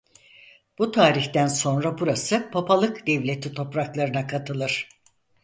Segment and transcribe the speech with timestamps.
[0.79, 4.87] Bu tarihten sonra burası Papalık Devleti topraklarına katılır.